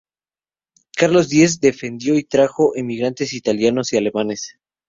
Carlos 0.97 1.29
Díez 1.29 1.59
defendió 1.59 2.17
y 2.17 2.23
trajo 2.23 2.75
emigrantes 2.75 3.33
italianos 3.33 3.93
y 3.93 3.97
alemanes. 3.97 4.57